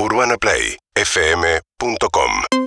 UrbanaPlayFM.com 0.00 2.57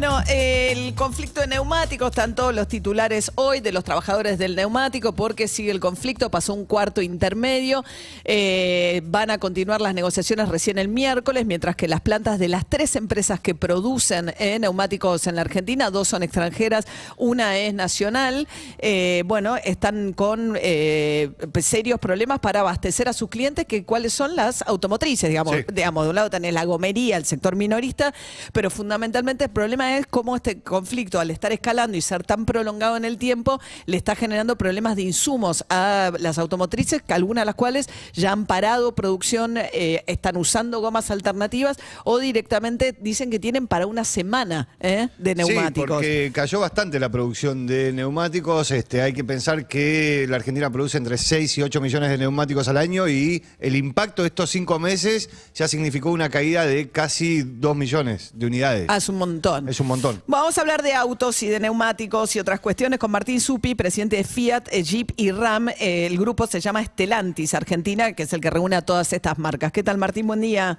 Bueno, 0.00 0.20
el 0.28 0.94
conflicto 0.94 1.40
de 1.40 1.48
neumáticos, 1.48 2.10
están 2.10 2.36
todos 2.36 2.54
los 2.54 2.68
titulares 2.68 3.32
hoy 3.34 3.58
de 3.58 3.72
los 3.72 3.82
trabajadores 3.82 4.38
del 4.38 4.54
neumático, 4.54 5.10
porque 5.10 5.48
sigue 5.48 5.72
el 5.72 5.80
conflicto, 5.80 6.30
pasó 6.30 6.54
un 6.54 6.66
cuarto 6.66 7.02
intermedio, 7.02 7.84
eh, 8.24 9.02
van 9.06 9.32
a 9.32 9.38
continuar 9.38 9.80
las 9.80 9.94
negociaciones 9.94 10.50
recién 10.50 10.78
el 10.78 10.86
miércoles, 10.86 11.46
mientras 11.46 11.74
que 11.74 11.88
las 11.88 12.00
plantas 12.00 12.38
de 12.38 12.46
las 12.46 12.64
tres 12.64 12.94
empresas 12.94 13.40
que 13.40 13.56
producen 13.56 14.32
eh, 14.38 14.60
neumáticos 14.60 15.26
en 15.26 15.34
la 15.34 15.40
Argentina, 15.40 15.90
dos 15.90 16.06
son 16.06 16.22
extranjeras, 16.22 16.86
una 17.16 17.58
es 17.58 17.74
nacional, 17.74 18.46
eh, 18.78 19.24
bueno, 19.26 19.56
están 19.56 20.12
con 20.12 20.56
eh, 20.62 21.32
serios 21.60 21.98
problemas 21.98 22.38
para 22.38 22.60
abastecer 22.60 23.08
a 23.08 23.12
sus 23.12 23.30
clientes, 23.30 23.66
que 23.66 23.82
cuáles 23.84 24.12
son 24.12 24.36
las 24.36 24.62
automotrices, 24.62 25.28
digamos, 25.28 25.56
Sí. 25.56 25.64
digamos, 25.72 26.04
de 26.04 26.10
un 26.10 26.14
lado 26.14 26.30
tenés 26.30 26.54
la 26.54 26.64
gomería, 26.64 27.16
el 27.16 27.24
sector 27.24 27.56
minorista, 27.56 28.14
pero 28.52 28.70
fundamentalmente 28.70 29.42
el 29.42 29.50
problema 29.50 29.87
es 29.96 30.06
cómo 30.06 30.36
este 30.36 30.60
conflicto, 30.60 31.20
al 31.20 31.30
estar 31.30 31.52
escalando 31.52 31.96
y 31.96 32.00
ser 32.02 32.24
tan 32.24 32.44
prolongado 32.44 32.96
en 32.96 33.04
el 33.04 33.18
tiempo, 33.18 33.60
le 33.86 33.96
está 33.96 34.14
generando 34.14 34.56
problemas 34.56 34.96
de 34.96 35.02
insumos 35.02 35.64
a 35.70 36.12
las 36.18 36.38
automotrices, 36.38 37.02
que 37.02 37.14
algunas 37.14 37.42
de 37.42 37.46
las 37.46 37.54
cuales 37.54 37.88
ya 38.12 38.32
han 38.32 38.46
parado 38.46 38.94
producción, 38.94 39.56
eh, 39.56 40.04
están 40.06 40.36
usando 40.36 40.80
gomas 40.80 41.10
alternativas 41.10 41.78
o 42.04 42.18
directamente 42.18 42.94
dicen 43.00 43.30
que 43.30 43.38
tienen 43.38 43.66
para 43.66 43.86
una 43.86 44.04
semana 44.04 44.68
¿eh? 44.80 45.08
de 45.18 45.30
Sí, 45.30 45.36
neumáticos. 45.36 45.88
porque 45.88 46.30
cayó 46.34 46.60
bastante 46.60 46.98
la 46.98 47.08
producción 47.10 47.66
de 47.66 47.92
neumáticos. 47.92 48.70
Este, 48.70 49.02
hay 49.02 49.12
que 49.12 49.24
pensar 49.24 49.68
que 49.68 50.26
la 50.28 50.36
Argentina 50.36 50.70
produce 50.70 50.98
entre 50.98 51.16
6 51.18 51.58
y 51.58 51.62
8 51.62 51.80
millones 51.80 52.10
de 52.10 52.18
neumáticos 52.18 52.68
al 52.68 52.76
año 52.76 53.08
y 53.08 53.42
el 53.60 53.76
impacto 53.76 54.22
de 54.22 54.28
estos 54.28 54.50
cinco 54.50 54.78
meses 54.78 55.30
ya 55.54 55.68
significó 55.68 56.10
una 56.10 56.28
caída 56.28 56.66
de 56.66 56.88
casi 56.88 57.42
2 57.42 57.76
millones 57.76 58.30
de 58.34 58.46
unidades. 58.46 58.86
Ah, 58.88 58.96
es 58.96 59.08
un 59.08 59.16
montón. 59.16 59.68
Es 59.68 59.77
un 59.80 59.88
montón. 59.88 60.22
Vamos 60.26 60.56
a 60.58 60.60
hablar 60.60 60.82
de 60.82 60.94
autos 60.94 61.42
y 61.42 61.48
de 61.48 61.60
neumáticos 61.60 62.34
y 62.36 62.40
otras 62.40 62.60
cuestiones 62.60 62.98
con 62.98 63.10
Martín 63.10 63.40
Supi, 63.40 63.74
presidente 63.74 64.16
de 64.16 64.24
Fiat, 64.24 64.68
Jeep 64.70 65.12
y 65.16 65.30
Ram. 65.30 65.68
Eh, 65.68 66.06
el 66.06 66.18
grupo 66.18 66.46
se 66.46 66.60
llama 66.60 66.84
Stellantis 66.84 67.54
Argentina, 67.54 68.12
que 68.12 68.24
es 68.24 68.32
el 68.32 68.40
que 68.40 68.50
reúne 68.50 68.76
a 68.76 68.82
todas 68.82 69.12
estas 69.12 69.38
marcas. 69.38 69.72
¿Qué 69.72 69.82
tal, 69.82 69.98
Martín? 69.98 70.26
Buen 70.26 70.40
día. 70.40 70.78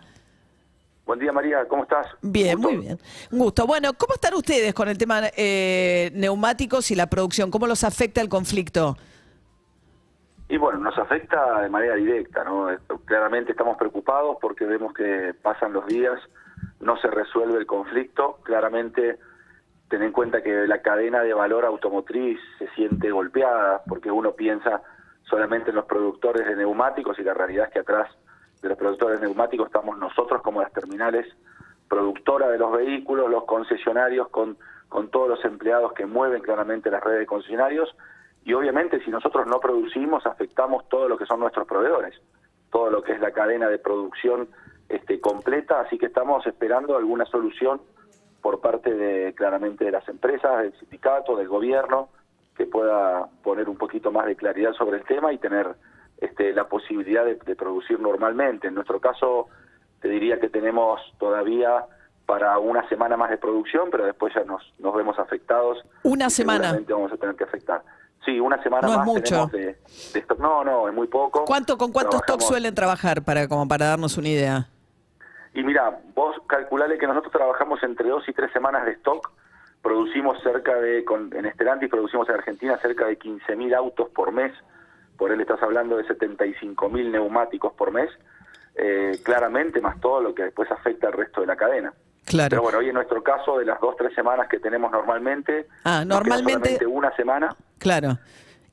Buen 1.06 1.20
día, 1.20 1.32
María, 1.32 1.68
¿cómo 1.68 1.84
estás? 1.84 2.06
Bien, 2.22 2.60
muy 2.60 2.78
bien. 2.78 3.00
Un 3.32 3.40
gusto. 3.40 3.66
Bueno, 3.66 3.94
¿cómo 3.94 4.14
están 4.14 4.36
ustedes 4.36 4.76
con 4.76 4.88
el 4.90 4.98
tema 4.98 5.22
eh, 5.36 6.12
neumáticos 6.14 6.92
y 6.92 6.96
la 6.96 7.08
producción? 7.08 7.50
¿Cómo 7.50 7.66
los 7.66 7.84
afecta 7.84 8.22
el 8.22 8.30
conflicto? 8.30 8.96
Y 10.50 10.58
bueno, 10.58 10.80
nos 10.80 10.98
afecta 10.98 11.62
de 11.62 11.70
manera 11.70 11.96
directa, 11.96 12.44
¿no? 12.44 12.68
Claramente 13.06 13.52
estamos 13.52 13.78
preocupados 13.78 14.38
porque 14.42 14.66
vemos 14.66 14.94
que 14.94 15.34
pasan 15.42 15.74
los 15.74 15.86
días, 15.86 16.20
no 16.80 16.98
se 16.98 17.08
resuelve 17.08 17.58
el 17.58 17.66
conflicto. 17.66 18.40
Claramente, 18.44 19.20
ten 19.90 20.04
en 20.04 20.12
cuenta 20.12 20.42
que 20.42 20.68
la 20.68 20.82
cadena 20.82 21.22
de 21.22 21.34
valor 21.34 21.66
automotriz 21.66 22.40
se 22.58 22.68
siente 22.70 23.12
golpeada 23.12 23.84
porque 23.88 24.12
uno 24.12 24.34
piensa 24.34 24.82
solamente 25.24 25.70
en 25.70 25.76
los 25.76 25.86
productores 25.86 26.48
de 26.48 26.56
neumáticos 26.56 27.18
y 27.20 27.24
la 27.24 27.34
realidad 27.34 27.68
es 27.68 27.74
que 27.74 27.80
atrás 27.80 28.10
de 28.62 28.70
los 28.70 28.78
productores 28.78 29.20
de 29.20 29.28
neumáticos 29.28 29.68
estamos 29.68 29.98
nosotros 29.98 30.42
como 30.42 30.62
las 30.62 30.72
terminales 30.74 31.26
productoras 31.88 32.52
de 32.52 32.58
los 32.58 32.72
vehículos, 32.72 33.30
los 33.30 33.46
concesionarios 33.46 34.30
con, 34.30 34.58
con 34.90 35.10
todos 35.10 35.30
los 35.30 35.46
empleados 35.46 35.94
que 35.94 36.06
mueven 36.06 36.42
claramente 36.42 36.92
las 36.92 37.04
redes 37.04 37.20
de 37.20 37.26
concesionarios 37.26 37.96
y 38.44 38.54
obviamente 38.54 39.04
si 39.04 39.12
nosotros 39.12 39.48
no 39.48 39.60
producimos 39.60 40.26
afectamos 40.26 40.88
todo 40.90 41.08
lo 41.08 41.18
que 41.18 41.26
son 41.26 41.40
nuestros 41.40 41.68
proveedores, 41.68 42.16
todo 42.72 42.90
lo 42.90 43.02
que 43.02 43.14
es 43.14 43.20
la 43.20 43.32
cadena 43.32 43.68
de 43.68 43.80
producción 43.80 44.50
este, 44.90 45.20
completa, 45.22 45.80
así 45.82 45.98
que 45.98 46.08
estamos 46.08 46.46
esperando 46.48 46.98
alguna 46.98 47.26
solución 47.26 47.80
por 48.42 48.60
parte 48.62 48.94
de 48.94 49.34
claramente 49.34 49.86
de 49.86 49.92
las 49.92 50.08
empresas, 50.10 50.62
del 50.62 50.74
sindicato, 50.80 51.36
del 51.36 51.48
gobierno, 51.48 52.10
que 52.56 52.66
pueda 52.66 53.28
poner 53.44 53.70
un 53.70 53.78
poquito 53.78 54.12
más 54.12 54.26
de 54.26 54.36
claridad 54.36 54.74
sobre 54.74 54.98
el 54.98 55.04
tema 55.06 55.32
y 55.32 55.38
tener 55.38 55.76
este, 56.18 56.52
la 56.54 56.68
posibilidad 56.68 57.24
de, 57.26 57.36
de 57.36 57.56
producir 57.56 58.00
normalmente. 58.00 58.68
En 58.68 58.76
nuestro 58.76 59.00
caso, 59.00 59.48
te 60.02 60.10
diría 60.10 60.40
que 60.40 60.50
tenemos 60.50 61.00
todavía 61.20 61.86
para 62.26 62.58
una 62.60 62.88
semana 62.90 63.18
más 63.18 63.30
de 63.30 63.38
producción, 63.38 63.90
pero 63.92 64.06
después 64.06 64.34
ya 64.36 64.44
nos, 64.44 64.62
nos 64.80 64.94
vemos 64.96 65.18
afectados. 65.20 65.84
Una 66.04 66.30
semana. 66.30 66.60
Seguramente 66.66 66.94
vamos 66.94 67.12
a 67.14 67.18
tener 67.18 67.36
que 67.36 67.44
afectar. 67.44 67.82
Sí, 68.26 68.40
una 68.40 68.62
semana 68.62 68.86
No 68.88 68.92
es 68.94 68.98
más 69.00 69.06
mucho. 69.08 69.50
tenemos 69.50 69.52
de, 69.52 69.66
de 70.14 70.20
stock. 70.20 70.40
No, 70.40 70.64
no, 70.64 70.88
es 70.90 70.94
muy 70.94 71.08
poco. 71.08 71.46
¿Cuánto, 71.46 71.78
¿Con 71.78 71.92
cuántos 71.92 72.16
stocks 72.20 72.26
Trabajamos- 72.46 72.48
suelen 72.48 72.76
trabajar 72.76 73.24
para, 73.24 73.48
como 73.48 73.68
para 73.68 73.88
darnos 73.88 74.18
una 74.18 74.28
idea? 74.30 74.68
Y 75.54 75.64
mira, 75.64 76.00
vos 76.14 76.36
calculale 76.48 76.98
que 76.98 77.08
nosotros 77.08 77.32
trabajamos 77.32 77.82
entre 77.84 78.08
dos 78.10 78.28
y 78.28 78.34
tres 78.34 78.52
semanas 78.52 78.86
de 78.86 78.92
stock, 78.92 79.32
producimos 79.82 80.42
cerca 80.44 80.76
de, 80.76 81.04
con, 81.06 81.34
en 81.36 81.46
Estelantis 81.46 81.90
producimos 81.90 82.28
en 82.30 82.36
Argentina 82.36 82.78
cerca 82.78 83.06
de 83.08 83.18
15.000 83.18 83.76
autos 83.76 84.10
por 84.10 84.32
mes, 84.32 84.52
por 85.18 85.32
él 85.32 85.42
estás 85.42 85.62
hablando 85.64 85.98
de 85.98 86.06
75.000 86.06 87.12
neumáticos 87.12 87.74
por 87.74 87.92
mes, 87.92 88.10
eh, 88.76 89.20
claramente 89.24 89.82
más 89.82 90.00
todo 90.00 90.22
lo 90.22 90.34
que 90.36 90.44
después 90.44 90.70
afecta 90.72 91.08
al 91.08 91.14
resto 91.14 91.42
de 91.42 91.48
la 91.48 91.56
cadena. 91.56 91.94
Claro. 92.26 92.50
Pero 92.52 92.62
bueno, 92.62 92.78
hoy 92.78 92.90
en 92.90 92.94
nuestro 92.94 93.24
caso, 93.24 93.58
de 93.58 93.66
las 93.66 93.80
dos, 93.82 93.96
tres 93.98 94.14
semanas 94.14 94.48
que 94.48 94.60
tenemos 94.60 94.92
normalmente, 94.92 95.68
Ah, 95.84 96.04
nos 96.06 96.20
queda 96.22 96.36
normalmente- 96.36 96.52
solamente 96.54 96.86
una 96.86 97.16
semana. 97.16 97.56
Claro. 97.80 98.18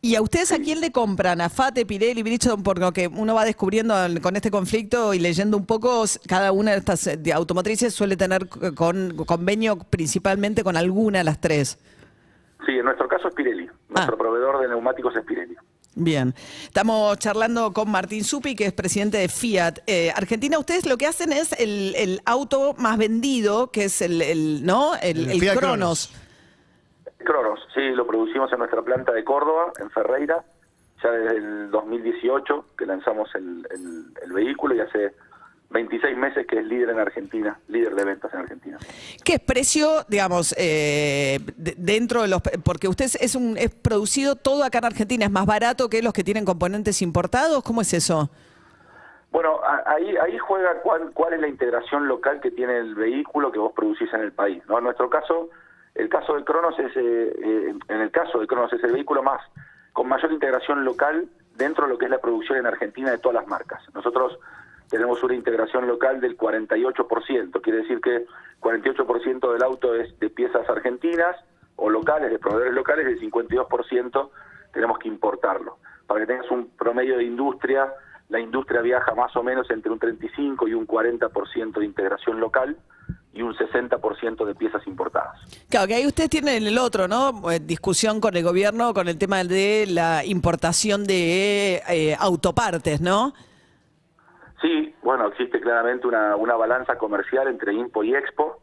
¿Y 0.03 0.15
a 0.15 0.23
ustedes 0.23 0.53
a 0.53 0.59
quién 0.59 0.81
le 0.81 0.93
compran? 0.93 1.41
¿A 1.41 1.49
Fate, 1.49 1.85
Pirelli, 1.85 2.23
Bridgestone? 2.23 2.63
Por 2.63 2.79
lo 2.79 2.93
que 2.93 3.09
uno 3.09 3.35
va 3.35 3.45
descubriendo 3.45 3.95
con 4.23 4.37
este 4.37 4.51
conflicto 4.51 5.15
y 5.15 5.19
leyendo 5.19 5.57
un 5.57 5.67
poco, 5.67 6.05
cada 6.29 6.53
una 6.53 6.73
de 6.73 6.79
estas 6.79 7.07
eh, 7.07 7.17
de 7.17 7.33
automotrices 7.33 7.93
suele 7.95 8.17
tener 8.17 8.47
con, 8.75 9.17
convenio 9.27 9.79
principalmente 9.79 10.63
con 10.63 10.77
alguna 10.77 11.19
de 11.19 11.25
las 11.25 11.41
tres. 11.41 11.79
Sí, 12.65 12.73
en 12.73 12.85
nuestro 12.85 13.09
caso 13.09 13.29
es 13.29 13.35
Pirelli. 13.35 13.67
Nuestro 13.89 14.15
Ah. 14.15 14.19
proveedor 14.19 14.61
de 14.61 14.69
neumáticos 14.69 15.15
es 15.17 15.25
Pirelli. 15.25 15.55
Bien. 15.99 16.35
Estamos 16.65 17.19
charlando 17.19 17.73
con 17.73 17.91
Martín 17.91 18.23
Supi, 18.23 18.55
que 18.55 18.67
es 18.67 18.73
presidente 18.75 19.17
de 19.17 19.29
Fiat. 19.29 19.79
Eh, 19.87 20.13
Argentina, 20.15 20.59
ustedes 20.59 20.85
lo 20.85 20.99
que 20.99 21.07
hacen 21.07 21.33
es 21.33 21.53
el, 21.59 21.95
el 21.97 22.21
auto 22.27 22.75
más 22.79 22.99
vendido, 22.99 23.71
que 23.71 23.85
es 23.85 24.03
el, 24.03 24.21
el- 24.21 24.65
¿no? 24.67 24.95
El, 24.97 25.21
El 25.25 25.31
el 25.31 25.41
Fiat 25.41 25.57
Cronos. 25.57 26.09
Cronos, 26.09 26.26
sí, 27.75 27.81
lo 27.91 28.07
producimos 28.07 28.53
en 28.53 28.59
nuestra 28.59 28.83
planta 28.83 29.13
de 29.13 29.25
Córdoba, 29.25 29.73
en 29.81 29.91
Ferreira, 29.91 30.45
ya 31.03 31.11
desde 31.11 31.37
el 31.37 31.71
2018 31.71 32.67
que 32.79 32.87
lanzamos 32.87 33.29
el, 33.35 33.67
el- 33.71 34.05
el 34.23 34.33
vehículo 34.33 34.75
y 34.75 34.81
hace 34.81 35.13
26 35.71 36.17
meses 36.17 36.47
que 36.47 36.59
es 36.61 36.65
líder 36.65 36.91
en 36.91 37.01
Argentina, 37.01 37.59
líder 37.69 37.95
de 37.97 38.05
ventas 38.05 38.33
en 38.33 38.41
Argentina. 38.41 38.79
¿Qué 39.25 39.35
es 39.35 39.41
precio, 39.41 40.05
digamos, 40.09 40.55
eh, 40.57 41.39
de- 41.57 41.75
dentro 41.77 42.23
de 42.23 42.29
los... 42.29 42.41
Porque 42.65 42.87
usted 42.89 43.07
es, 43.21 43.35
un, 43.35 43.57
es 43.59 43.71
producido 43.75 44.37
todo 44.37 44.63
acá 44.65 44.79
en 44.79 44.85
Argentina, 44.87 45.25
¿es 45.27 45.31
más 45.31 45.45
barato 45.47 45.89
que 45.91 46.03
los 46.03 46.13
que 46.13 46.23
tienen 46.25 46.45
componentes 46.45 47.03
importados? 47.03 47.63
¿Cómo 47.65 47.81
es 47.81 47.93
eso? 47.93 48.31
Bueno, 49.33 49.61
ahí, 49.87 50.17
ahí 50.17 50.39
juega 50.39 50.81
cuál, 50.83 51.11
cuál 51.13 51.35
es 51.35 51.41
la 51.41 51.49
integración 51.49 52.07
local 52.09 52.41
que 52.41 52.53
tiene 52.53 52.79
el 52.79 52.95
vehículo 52.95 53.51
que 53.53 53.59
vos 53.59 53.73
producís 53.75 54.11
en 54.15 54.21
el 54.21 54.33
país. 54.33 54.63
¿no? 54.69 54.79
En 54.79 54.85
nuestro 54.85 55.11
caso, 55.11 55.51
el 55.97 56.09
caso 56.09 56.35
del 56.35 56.45
Cronos 56.45 56.79
es, 56.79 56.97
eh, 56.97 57.37
eh, 57.43 57.75
en 57.89 58.01
el 58.01 58.11
caso 58.11 58.39
del 58.39 58.47
Cronos 58.47 58.73
es 58.73 58.83
el 58.85 58.93
vehículo 58.93 59.23
más 59.23 59.41
con 59.93 60.09
mayor 60.09 60.31
integración 60.31 60.85
local 60.85 61.27
dentro 61.57 61.85
de 61.85 61.93
lo 61.93 61.99
que 61.99 62.05
es 62.05 62.11
la 62.11 62.19
producción 62.19 62.59
en 62.59 62.67
Argentina 62.67 63.11
de 63.11 63.19
todas 63.19 63.37
las 63.37 63.47
marcas. 63.47 63.83
Nosotros 63.95 64.39
tenemos 64.91 65.23
una 65.23 65.35
integración 65.35 65.87
local 65.87 66.21
del 66.21 66.37
48%, 66.37 67.63
quiere 67.63 67.79
decir 67.79 68.01
que 68.01 68.27
48% 68.61 69.53
del 69.53 69.63
auto 69.63 69.95
es 69.95 70.19
de 70.21 70.29
piezas 70.29 70.69
argentinas 70.69 71.37
o 71.77 71.89
locales, 71.89 72.31
de 72.31 72.39
proveedores 72.39 72.75
locales, 72.75 73.07
y 73.09 73.25
el 73.25 73.33
52% 73.33 74.31
tenemos 74.73 74.99
que 74.99 75.09
importarlo. 75.09 75.79
Para 76.07 76.21
que 76.21 76.27
tengas 76.27 76.51
un 76.51 76.69
promedio 76.77 77.17
de 77.17 77.25
industria, 77.25 77.93
la 78.29 78.39
industria 78.39 78.83
viaja 78.83 79.15
más 79.15 79.35
o 79.35 79.43
menos 79.43 79.71
entre 79.71 79.91
un 79.91 79.99
35 79.99 80.69
y 80.69 80.75
un 80.75 80.87
40% 80.87 81.79
de 81.79 81.85
integración 81.85 82.39
local 82.39 82.77
y 83.37 83.43
un 83.43 83.55
60% 83.55 84.47
de 84.47 84.55
piezas 84.55 84.87
importadas. 84.87 85.39
Claro, 85.69 85.87
que 85.87 85.95
ahí 85.95 86.07
ustedes 86.07 86.31
tienen 86.31 86.67
el 86.67 86.79
otro, 86.79 87.07
¿no? 87.07 87.51
Eh, 87.51 87.61
Discusión 87.61 88.19
con 88.19 88.35
el 88.35 88.43
gobierno 88.43 88.95
con 88.95 89.09
el 89.09 89.19
tema 89.19 89.45
de 89.45 89.85
la 89.87 90.25
importación 90.25 91.05
de 91.05 91.83
eh, 91.89 92.17
autopartes, 92.19 93.03
¿no? 93.03 93.35
Sí, 94.63 94.95
bueno, 95.03 95.29
existe 95.29 95.61
claramente 95.61 96.07
una, 96.07 96.35
una 96.37 96.57
balanza 96.57 96.97
comercial 96.97 97.49
entre 97.49 97.75
Impo 97.75 98.03
y 98.03 98.15
Expo, 98.15 98.59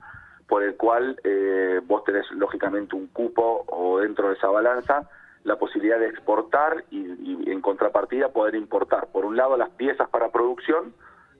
por 0.48 0.64
el 0.64 0.76
cual 0.76 1.20
eh, 1.24 1.80
vos 1.86 2.04
tenés 2.04 2.26
lógicamente 2.32 2.96
un 2.96 3.08
cupo 3.08 3.64
o 3.68 4.00
dentro 4.00 4.30
de 4.30 4.36
esa 4.36 4.48
balanza 4.48 5.08
la 5.44 5.58
posibilidad 5.58 6.00
de 6.00 6.08
exportar 6.08 6.84
y, 6.90 6.98
y 6.98 7.52
en 7.52 7.62
contrapartida 7.62 8.30
poder 8.30 8.56
importar, 8.56 9.08
por 9.12 9.26
un 9.26 9.38
lado 9.38 9.56
las 9.56 9.70
piezas 9.70 10.10
para 10.10 10.32
producción 10.32 10.94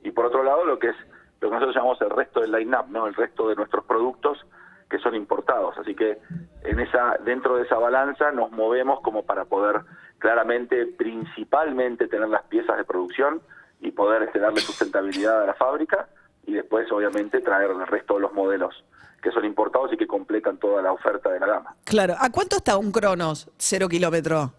y 0.04 0.12
por 0.12 0.26
otro 0.26 0.44
lado 0.44 0.66
lo 0.66 0.78
que 0.78 0.90
es 0.90 0.96
lo 1.44 1.50
que 1.50 1.56
nosotros 1.56 1.76
llamamos 1.76 2.02
el 2.02 2.10
resto 2.10 2.40
del 2.40 2.52
line-up, 2.54 2.88
¿no? 2.90 3.06
el 3.06 3.14
resto 3.14 3.50
de 3.50 3.56
nuestros 3.56 3.84
productos 3.86 4.46
que 4.90 4.98
son 5.00 5.14
importados. 5.14 5.78
Así 5.78 5.94
que 5.94 6.20
en 6.64 6.80
esa 6.80 7.18
dentro 7.26 7.58
de 7.58 7.64
esa 7.64 7.78
balanza 7.78 8.32
nos 8.32 8.52
movemos 8.52 9.02
como 9.02 9.24
para 9.24 9.46
poder 9.46 9.82
claramente, 10.20 10.86
principalmente 10.86 12.08
tener 12.08 12.30
las 12.30 12.44
piezas 12.44 12.78
de 12.78 12.86
producción 12.86 13.42
y 13.82 13.92
poder 13.92 14.24
este, 14.24 14.40
darle 14.40 14.62
sustentabilidad 14.62 15.44
a 15.44 15.48
la 15.48 15.54
fábrica 15.54 16.08
y 16.46 16.54
después 16.54 16.90
obviamente 16.92 17.42
traer 17.42 17.72
el 17.72 17.86
resto 17.88 18.16
de 18.16 18.22
los 18.22 18.34
modelos 18.34 18.84
que 19.22 19.32
son 19.32 19.44
importados 19.46 19.92
y 19.94 19.98
que 19.98 20.08
completan 20.08 20.58
toda 20.58 20.82
la 20.82 20.92
oferta 20.92 21.30
de 21.30 21.40
la 21.40 21.48
gama. 21.48 21.76
Claro. 21.84 22.16
¿A 22.20 22.30
cuánto 22.30 22.58
está 22.58 22.78
un 22.78 22.92
Cronos 22.92 23.50
cero 23.58 23.90
kilómetro? 23.90 24.54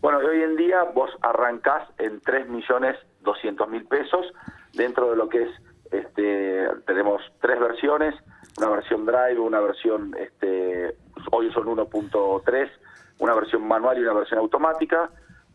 Bueno, 0.00 0.18
hoy 0.18 0.42
en 0.42 0.56
día 0.56 0.82
vos 0.94 1.10
arrancás 1.22 1.88
en 1.98 2.20
3.200.000 2.22 3.88
pesos 3.88 4.26
dentro 4.72 5.10
de 5.10 5.16
lo 5.16 5.28
que 5.28 5.42
es, 5.42 5.50
este, 5.90 6.68
tenemos 6.86 7.20
tres 7.40 7.58
versiones, 7.58 8.14
una 8.58 8.68
versión 8.70 9.04
drive, 9.06 9.38
una 9.38 9.60
versión, 9.60 10.14
este, 10.18 10.96
hoy 11.32 11.50
son 11.52 11.64
1.3, 11.66 12.70
una 13.18 13.34
versión 13.34 13.66
manual 13.66 13.98
y 13.98 14.02
una 14.02 14.14
versión 14.14 14.38
automática. 14.40 15.10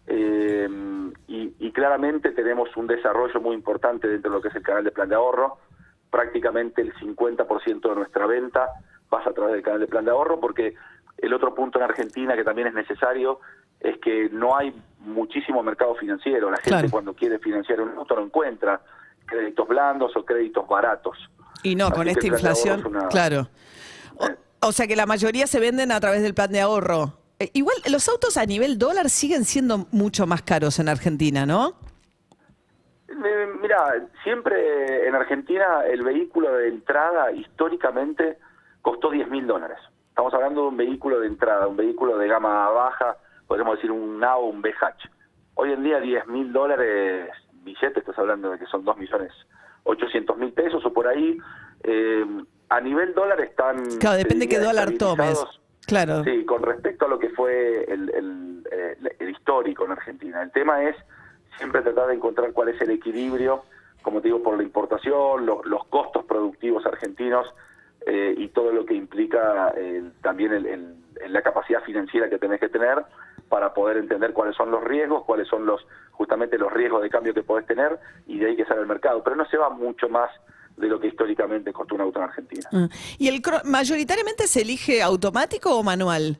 eh, 0.07 0.69
y, 1.27 1.55
y 1.59 1.71
claramente 1.71 2.31
tenemos 2.31 2.69
un 2.77 2.85
desarrollo 2.87 3.41
muy 3.41 3.55
importante 3.55 4.07
dentro 4.07 4.29
de 4.31 4.37
lo 4.37 4.41
que 4.41 4.49
es 4.49 4.55
el 4.55 4.61
canal 4.63 4.83
de 4.83 4.91
plan 4.91 5.09
de 5.09 5.15
ahorro. 5.15 5.57
Prácticamente 6.11 6.81
el 6.81 6.93
50% 6.93 7.89
de 7.89 7.95
nuestra 7.95 8.27
venta 8.27 8.67
pasa 9.09 9.31
a 9.31 9.33
través 9.33 9.53
del 9.55 9.63
canal 9.63 9.79
de 9.79 9.87
plan 9.87 10.05
de 10.05 10.11
ahorro 10.11 10.39
porque 10.39 10.75
el 11.17 11.33
otro 11.33 11.55
punto 11.55 11.79
en 11.79 11.85
Argentina 11.85 12.35
que 12.35 12.43
también 12.43 12.67
es 12.67 12.73
necesario 12.75 13.39
es 13.79 13.97
que 13.99 14.29
no 14.31 14.55
hay 14.55 14.73
muchísimo 14.99 15.63
mercado 15.63 15.95
financiero. 15.95 16.49
La 16.51 16.57
gente 16.57 16.69
Claro. 16.69 16.87
cuando 16.91 17.13
quiere 17.15 17.39
financiar 17.39 17.81
un 17.81 17.97
auto 17.97 18.15
no 18.15 18.21
encuentra 18.23 18.81
créditos 19.25 19.67
blandos 19.67 20.15
o 20.15 20.23
créditos 20.25 20.67
baratos. 20.67 21.17
Y 21.63 21.75
no, 21.75 21.85
Así 21.87 21.93
con 21.95 22.07
esta 22.07 22.27
inflación, 22.27 22.85
una- 22.85 23.07
claro. 23.07 23.49
O, 24.17 24.67
o 24.67 24.71
sea 24.71 24.87
que 24.87 24.95
la 24.95 25.05
mayoría 25.05 25.47
se 25.47 25.59
venden 25.59 25.91
a 25.91 25.99
través 25.99 26.21
del 26.21 26.33
plan 26.33 26.51
de 26.51 26.61
ahorro. 26.61 27.13
Eh, 27.39 27.49
igual, 27.53 27.75
los 27.91 28.07
autos 28.07 28.37
a 28.37 28.45
nivel 28.45 28.77
dólar 28.77 29.09
siguen 29.09 29.43
siendo 29.45 29.87
mucho 29.91 30.25
más 30.27 30.41
caros 30.41 30.79
en 30.79 30.87
Argentina, 30.89 31.45
¿no? 31.45 31.73
Eh, 33.09 33.47
Mira, 33.61 34.07
siempre 34.23 35.07
en 35.07 35.15
Argentina 35.15 35.85
el 35.87 36.03
vehículo 36.03 36.53
de 36.53 36.69
entrada 36.69 37.31
históricamente 37.31 38.37
costó 38.81 39.09
10 39.09 39.27
mil 39.29 39.47
dólares. 39.47 39.77
Estamos 40.09 40.33
hablando 40.33 40.61
de 40.61 40.67
un 40.69 40.77
vehículo 40.77 41.19
de 41.19 41.27
entrada, 41.27 41.67
un 41.67 41.75
vehículo 41.75 42.17
de 42.17 42.27
gama 42.27 42.69
baja, 42.69 43.17
podríamos 43.47 43.75
decir 43.77 43.91
un 43.91 44.19
NAO, 44.19 44.45
un 44.45 44.61
BH. 44.61 45.09
Hoy 45.55 45.71
en 45.73 45.83
día 45.83 45.99
10 45.99 46.27
mil 46.27 46.53
dólares, 46.53 47.29
billetes, 47.65 47.97
estás 47.97 48.17
hablando 48.17 48.51
de 48.51 48.59
que 48.59 48.65
son 48.67 48.85
2 48.85 48.97
millones 48.97 49.33
800 49.83 50.37
mil 50.37 50.53
pesos 50.53 50.85
o 50.85 50.93
por 50.93 51.07
ahí. 51.07 51.37
Eh, 51.83 52.25
a 52.69 52.79
nivel 52.81 53.13
dólar 53.13 53.39
están... 53.41 53.83
Claro, 53.99 54.17
depende 54.17 54.47
qué 54.47 54.55
diría, 54.57 54.67
dólar 54.71 54.91
tomes. 54.97 55.43
Claro. 55.85 56.23
Sí, 56.23 56.43
con 56.45 56.63
respecto 56.63 57.05
a 57.05 57.09
lo 57.09 57.19
que 57.19 57.29
fue 57.29 57.83
el, 57.83 58.09
el, 58.09 58.63
eh, 58.71 58.97
el 59.19 59.29
histórico 59.29 59.85
en 59.85 59.91
Argentina. 59.91 60.41
El 60.41 60.51
tema 60.51 60.81
es 60.83 60.95
siempre 61.57 61.81
tratar 61.83 62.07
de 62.07 62.15
encontrar 62.15 62.51
cuál 62.53 62.69
es 62.69 62.81
el 62.81 62.89
equilibrio, 62.89 63.63
como 64.01 64.19
te 64.21 64.29
digo, 64.29 64.41
por 64.41 64.57
la 64.57 64.63
importación, 64.63 65.45
lo- 65.45 65.61
los 65.63 65.85
costos 65.85 66.25
productivos 66.25 66.83
argentinos 66.87 67.47
eh, 68.07 68.33
y 68.35 68.47
todo 68.47 68.71
lo 68.71 68.85
que 68.85 68.95
implica 68.95 69.73
eh, 69.77 70.03
también 70.23 70.53
el- 70.53 70.65
el- 70.65 70.95
el- 71.21 71.33
la 71.33 71.41
capacidad 71.43 71.83
financiera 71.83 72.29
que 72.29 72.39
tenés 72.39 72.59
que 72.59 72.69
tener 72.69 73.03
para 73.55 73.73
poder 73.73 73.95
entender 73.95 74.33
cuáles 74.33 74.53
son 74.57 74.69
los 74.69 74.83
riesgos, 74.83 75.23
cuáles 75.23 75.47
son 75.47 75.65
los 75.65 75.79
justamente 76.11 76.57
los 76.57 76.73
riesgos 76.73 77.01
de 77.01 77.09
cambio 77.09 77.33
que 77.33 77.41
podés 77.41 77.65
tener 77.65 77.97
y 78.27 78.37
de 78.37 78.47
ahí 78.47 78.55
que 78.57 78.65
sale 78.65 78.81
el 78.81 78.85
mercado. 78.85 79.23
Pero 79.23 79.37
no 79.37 79.45
se 79.45 79.55
va 79.55 79.69
mucho 79.69 80.09
más 80.09 80.29
de 80.75 80.87
lo 80.89 80.99
que 80.99 81.07
históricamente 81.07 81.71
costó 81.71 81.95
un 81.95 82.01
auto 82.01 82.19
en 82.19 82.25
Argentina. 82.25 82.67
Mm. 82.69 82.85
¿Y 83.17 83.29
el 83.29 83.41
mayoritariamente 83.63 84.45
se 84.47 84.63
elige 84.63 85.01
automático 85.01 85.73
o 85.73 85.83
manual? 85.83 86.37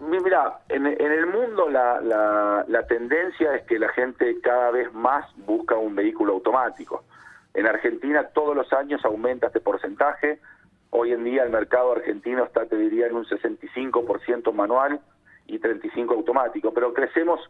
Mi- 0.00 0.18
Mira, 0.20 0.60
en, 0.70 0.86
en 0.86 1.12
el 1.12 1.26
mundo 1.26 1.68
la, 1.68 2.00
la, 2.00 2.64
la 2.66 2.86
tendencia 2.86 3.54
es 3.56 3.64
que 3.66 3.78
la 3.78 3.90
gente 3.90 4.40
cada 4.40 4.70
vez 4.70 4.90
más 4.94 5.26
busca 5.36 5.76
un 5.76 5.94
vehículo 5.94 6.32
automático. 6.32 7.04
En 7.52 7.66
Argentina 7.66 8.28
todos 8.32 8.56
los 8.56 8.72
años 8.72 9.04
aumenta 9.04 9.48
este 9.48 9.60
porcentaje. 9.60 10.40
Hoy 10.88 11.12
en 11.12 11.22
día 11.24 11.42
el 11.42 11.50
mercado 11.50 11.92
argentino 11.92 12.44
está, 12.44 12.64
te 12.64 12.76
diría, 12.76 13.08
en 13.08 13.16
un 13.16 13.26
65% 13.26 14.52
manual 14.54 15.00
y 15.50 15.58
35% 15.58 16.12
automático. 16.12 16.72
Pero 16.72 16.92
crecemos 16.92 17.40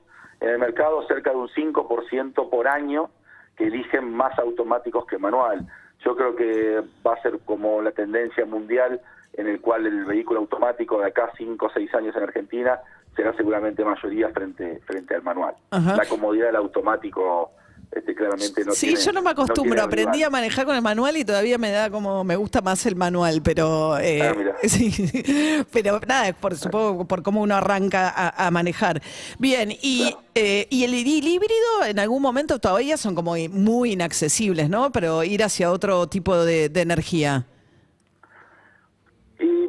en 0.41 0.49
el 0.49 0.59
mercado 0.59 1.07
cerca 1.07 1.31
de 1.31 1.37
un 1.37 1.49
5% 1.49 2.49
por 2.49 2.69
año 2.69 3.11
que 3.57 3.65
eligen 3.65 4.13
más 4.13 4.39
automáticos 4.39 5.07
que 5.07 5.19
manual. 5.19 5.67
Yo 6.05 6.17
creo 6.17 6.35
que 6.35 6.83
va 7.07 7.15
a 7.15 7.23
ser 7.23 7.39
como 7.45 7.83
la 7.83 7.93
tendencia 7.93 8.47
mundial 8.47 9.01
en 9.35 9.47
el 9.47 9.61
cual 9.61 9.87
el 9.87 10.05
vehículo 10.07 10.41
automático 10.41 10.99
de 11.01 11.09
acá 11.09 11.31
5 11.37 11.67
o 11.67 11.71
6 11.71 11.95
años 11.95 12.17
en 12.17 12.23
Argentina 12.23 12.81
será 13.15 13.35
seguramente 13.35 13.85
mayoría 13.85 14.31
frente 14.31 14.81
frente 14.87 15.15
al 15.15 15.23
manual. 15.23 15.55
Ajá. 15.71 15.97
La 15.97 16.07
comodidad 16.07 16.47
del 16.47 16.57
automático 16.57 17.53
este, 17.93 18.15
claramente 18.15 18.65
no 18.65 18.73
sí, 18.73 18.87
tiene 18.89 19.01
yo 19.03 19.13
no 19.13 19.23
me 19.23 19.31
acostumbro. 19.31 19.83
Aprendí 19.83 20.23
a 20.23 20.31
manejar 20.31 20.65
con 20.65 20.77
el 20.77 20.83
manual 20.83 21.17
y 21.17 21.25
todavía 21.25 21.59
me 21.59 21.71
da 21.73 21.91
como, 21.91 22.23
me 22.25 22.37
gusta 22.37 22.61
más 22.61 22.87
el 22.87 22.95
manual, 22.97 23.41
pero... 23.43 23.99
eh, 23.99 24.23
Ah, 24.23 24.35
sí, 24.69 24.93
pero 25.73 26.01
nada, 26.07 26.29
es 26.29 26.35
por, 26.35 26.55
supongo 26.55 27.05
por 27.07 27.23
cómo 27.23 27.41
uno 27.43 27.57
arranca 27.57 28.09
a, 28.09 28.47
a 28.47 28.51
manejar. 28.51 29.01
Bien, 29.39 29.71
y, 29.73 30.15
eh, 30.35 30.67
y 30.71 30.85
el, 30.85 30.95
el 30.95 31.07
híbrido 31.07 31.85
en 31.87 31.99
algún 31.99 32.23
momento 32.23 32.59
todavía 32.59 32.97
son 32.97 33.15
como 33.15 33.35
muy 33.51 33.93
inaccesibles, 33.93 34.69
¿no? 34.69 34.93
Pero 34.93 35.25
ir 35.25 35.43
hacia 35.43 35.71
otro 35.73 36.07
tipo 36.09 36.37
de, 36.45 36.69
de 36.69 36.81
energía. 36.83 37.47
Y 39.39 39.69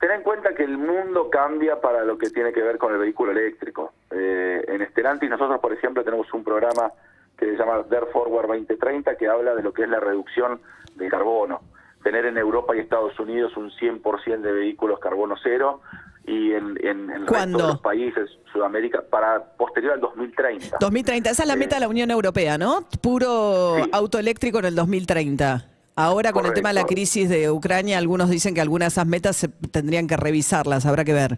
ten 0.00 0.10
en 0.10 0.22
cuenta 0.22 0.54
que 0.54 0.64
el 0.64 0.76
mundo 0.76 1.30
cambia 1.30 1.80
para 1.80 2.04
lo 2.04 2.18
que 2.18 2.30
tiene 2.30 2.52
que 2.52 2.62
ver 2.62 2.76
con 2.78 2.92
el 2.92 2.98
vehículo 2.98 3.32
eléctrico. 3.32 3.92
Eh, 4.10 4.64
en 4.68 4.86
Stellantis 4.90 5.30
nosotros, 5.30 5.60
por 5.60 5.72
ejemplo, 5.72 6.02
tenemos 6.04 6.32
un 6.34 6.42
programa 6.44 6.92
que 7.38 7.46
se 7.46 7.56
llama 7.56 7.82
Dare 7.90 8.06
Forward 8.12 8.46
2030 8.48 9.16
que 9.16 9.28
habla 9.28 9.54
de 9.54 9.62
lo 9.62 9.72
que 9.72 9.82
es 9.82 9.88
la 9.88 10.00
reducción 10.00 10.60
de 10.94 11.08
carbono. 11.08 11.60
Tener 12.02 12.24
en 12.26 12.38
Europa 12.38 12.74
y 12.76 12.80
Estados 12.80 13.18
Unidos 13.18 13.56
un 13.56 13.70
100% 13.70 14.40
de 14.40 14.52
vehículos 14.52 15.00
carbono 15.00 15.34
cero 15.42 15.80
y 16.24 16.52
en, 16.52 16.76
en, 16.84 17.10
en 17.10 17.10
el 17.10 17.26
resto 17.26 17.46
de 17.58 17.62
los 17.64 17.80
países, 17.80 18.30
Sudamérica, 18.52 19.02
para 19.10 19.44
posterior 19.56 19.92
al 19.94 20.00
2030. 20.00 20.76
2030, 20.80 21.30
esa 21.30 21.42
es 21.42 21.46
la 21.48 21.54
Eh, 21.54 21.56
meta 21.58 21.76
de 21.76 21.80
la 21.82 21.88
Unión 21.88 22.10
Europea, 22.10 22.58
¿no? 22.58 22.86
Puro 23.02 23.76
Sí. 23.84 23.90
auto 23.92 24.18
eléctrico 24.18 24.58
en 24.58 24.64
el 24.66 24.74
2030. 24.74 25.64
Ahora 25.94 26.32
con 26.32 26.44
el 26.44 26.52
tema 26.52 26.68
de 26.70 26.74
la 26.74 26.84
crisis 26.84 27.28
de 27.28 27.50
Ucrania, 27.50 27.96
algunos 27.98 28.28
dicen 28.28 28.54
que 28.54 28.60
algunas 28.60 28.86
de 28.88 29.00
esas 29.00 29.06
metas 29.06 29.36
se 29.36 29.48
tendrían 29.48 30.06
que 30.06 30.16
revisarlas, 30.16 30.84
habrá 30.84 31.04
que 31.04 31.12
ver. 31.14 31.36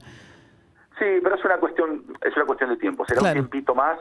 Sí, 0.99 1.05
pero 1.23 1.37
es 1.37 1.45
una 1.45 1.59
cuestión, 1.59 2.05
es 2.23 2.35
una 2.37 2.45
cuestión 2.45 2.71
de 2.71 2.77
tiempo. 2.77 3.05
Será 3.07 3.21
Claro. 3.21 3.41
un 3.41 3.49
tiempito 3.51 3.75
más, 3.75 3.99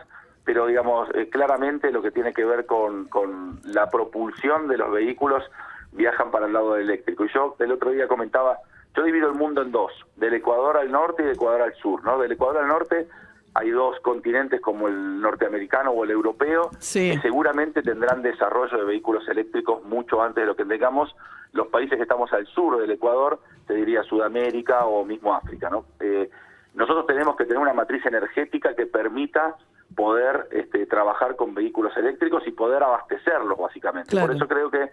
pero 0.48 0.66
digamos 0.66 1.10
eh, 1.14 1.28
claramente 1.30 1.92
lo 1.92 2.02
que 2.02 2.10
tiene 2.10 2.32
que 2.32 2.46
ver 2.46 2.66
con, 2.66 3.10
con 3.10 3.60
la 3.66 3.90
propulsión 3.90 4.70
de 4.70 4.78
los 4.78 4.90
vehículos 4.90 5.44
viajan 5.92 6.32
para 6.32 6.46
el 6.46 6.54
lado 6.54 6.76
del 6.76 6.84
eléctrico. 6.84 7.26
Y 7.26 7.30
yo 7.34 7.58
el 7.60 7.70
otro 7.74 7.92
día 7.92 8.08
comentaba, 8.08 8.58
yo 8.96 9.04
divido 9.04 9.28
el 9.28 9.36
mundo 9.36 9.62
en 9.62 9.74
dos, 9.74 9.92
del 10.16 10.36
Ecuador 10.36 10.78
al 10.78 10.90
norte 10.90 11.22
y 11.24 11.26
del 11.26 11.36
Ecuador 11.36 11.64
al 11.64 11.74
sur, 11.76 12.02
¿no? 12.06 12.18
Del 12.18 12.32
Ecuador 12.32 12.60
al 12.60 12.68
norte 12.70 13.10
hay 13.56 13.72
dos 13.72 14.00
continentes 14.00 14.62
como 14.62 14.88
el 14.88 15.20
norteamericano 15.20 15.92
o 15.92 16.06
el 16.06 16.12
europeo 16.12 16.70
Sí. 16.80 17.12
que 17.12 17.20
seguramente 17.20 17.82
tendrán 17.82 18.22
desarrollo 18.22 18.78
de 18.78 18.86
vehículos 18.86 19.28
eléctricos 19.28 19.84
mucho 19.84 20.22
antes 20.22 20.44
de 20.44 20.48
lo 20.48 20.56
que 20.56 20.64
tengamos 20.64 21.14
los 21.52 21.68
países 21.68 21.98
que 21.98 22.04
estamos 22.04 22.32
al 22.32 22.48
sur 22.48 22.80
del 22.80 22.92
Ecuador, 22.92 23.42
te 23.68 23.74
diría 23.74 24.02
Sudamérica 24.04 24.86
o 24.86 25.04
mismo 25.04 25.34
África, 25.36 25.70
¿no? 25.70 25.84
Eh, 26.00 26.30
nosotros 26.74 27.06
tenemos 27.06 27.36
que 27.36 27.44
tener 27.44 27.60
una 27.60 27.74
matriz 27.74 28.06
energética 28.06 28.74
que 28.76 28.86
permita 28.86 29.56
poder 29.96 30.48
este, 30.52 30.86
trabajar 30.86 31.36
con 31.36 31.54
vehículos 31.54 31.96
eléctricos 31.98 32.46
y 32.48 32.52
poder 32.52 32.84
abastecerlos, 32.84 33.58
básicamente. 33.58 34.10
Claro. 34.10 34.28
Por 34.28 34.36
eso 34.36 34.48
creo 34.48 34.70
que 34.70 34.92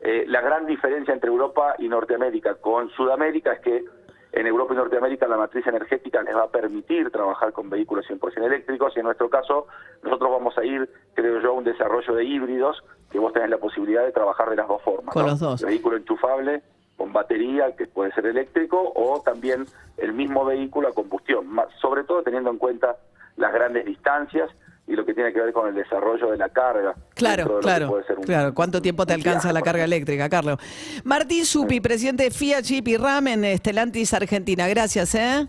eh, 0.00 0.24
la 0.26 0.40
gran 0.40 0.66
diferencia 0.66 1.14
entre 1.14 1.30
Europa 1.30 1.76
y 1.78 1.88
Norteamérica 1.88 2.56
con 2.56 2.90
Sudamérica 2.90 3.52
es 3.52 3.60
que 3.60 3.84
en 4.32 4.46
Europa 4.46 4.72
y 4.72 4.76
Norteamérica 4.76 5.28
la 5.28 5.36
matriz 5.36 5.66
energética 5.66 6.22
les 6.22 6.34
va 6.34 6.44
a 6.44 6.50
permitir 6.50 7.10
trabajar 7.10 7.52
con 7.52 7.68
vehículos 7.68 8.06
100% 8.08 8.44
eléctricos 8.44 8.92
y 8.96 9.00
en 9.00 9.04
nuestro 9.04 9.28
caso 9.28 9.66
nosotros 10.02 10.30
vamos 10.30 10.56
a 10.56 10.64
ir, 10.64 10.88
creo 11.14 11.40
yo, 11.40 11.50
a 11.50 11.52
un 11.52 11.64
desarrollo 11.64 12.14
de 12.14 12.24
híbridos 12.24 12.82
que 13.10 13.18
vos 13.18 13.32
tenés 13.32 13.50
la 13.50 13.58
posibilidad 13.58 14.04
de 14.04 14.12
trabajar 14.12 14.48
de 14.48 14.56
las 14.56 14.66
dos 14.66 14.82
formas. 14.82 15.12
Con 15.12 15.24
¿no? 15.24 15.28
los 15.28 15.38
dos. 15.38 15.62
Vehículo 15.62 15.98
enchufable 15.98 16.62
con 16.96 17.12
batería, 17.12 17.74
que 17.76 17.86
puede 17.86 18.12
ser 18.12 18.26
eléctrico, 18.26 18.92
o 18.94 19.20
también 19.24 19.66
el 19.96 20.12
mismo 20.12 20.44
vehículo 20.44 20.88
a 20.88 20.92
combustión, 20.92 21.46
sobre 21.80 22.04
todo 22.04 22.22
teniendo 22.22 22.50
en 22.50 22.58
cuenta 22.58 22.96
las 23.36 23.52
grandes 23.52 23.84
distancias 23.86 24.48
y 24.86 24.92
lo 24.94 25.04
que 25.06 25.14
tiene 25.14 25.32
que 25.32 25.40
ver 25.40 25.52
con 25.52 25.68
el 25.68 25.74
desarrollo 25.74 26.30
de 26.32 26.36
la 26.36 26.48
carga. 26.48 26.94
Claro, 27.14 27.56
de 27.56 27.60
claro, 27.60 27.88
puede 27.88 28.04
ser 28.04 28.18
un- 28.18 28.24
claro. 28.24 28.52
¿Cuánto 28.54 28.82
tiempo 28.82 29.06
te 29.06 29.14
un 29.14 29.20
alcanza 29.20 29.48
viaje, 29.48 29.54
la 29.54 29.62
carga 29.62 29.84
eléctrica, 29.84 30.28
Carlos? 30.28 30.58
Martín 31.04 31.46
Supi, 31.46 31.80
presidente 31.80 32.24
de 32.24 32.30
Fiat 32.30 32.62
Chip 32.62 32.88
y 32.88 32.96
RAM 32.96 33.28
en 33.28 33.58
Stellantis 33.58 34.12
Argentina. 34.12 34.66
Gracias, 34.68 35.14
¿eh? 35.14 35.46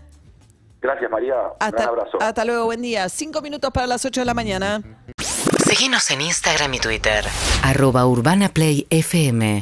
Gracias, 0.80 1.10
María. 1.10 1.34
Un 1.34 1.50
Hasta, 1.60 1.76
gran 1.76 1.88
abrazo. 1.88 2.18
hasta 2.20 2.44
luego, 2.44 2.66
buen 2.66 2.82
día. 2.82 3.08
Cinco 3.08 3.40
minutos 3.42 3.70
para 3.72 3.86
las 3.86 4.04
ocho 4.04 4.20
de 4.20 4.26
la 4.26 4.34
mañana. 4.34 4.80
Seguinos 5.18 6.10
en 6.10 6.20
Instagram 6.20 6.74
y 6.74 6.78
Twitter. 6.78 7.24
Arroba 7.62 8.06
Urbana 8.06 8.50
Play 8.50 8.86
FM. 8.90 9.60